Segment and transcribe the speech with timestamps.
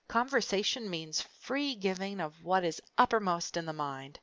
[0.07, 4.17] Conversation means free giving of what is uppermost in the mind.